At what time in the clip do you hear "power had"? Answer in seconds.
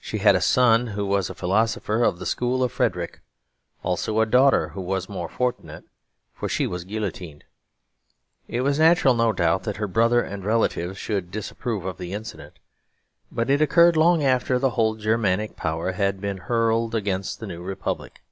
15.54-16.18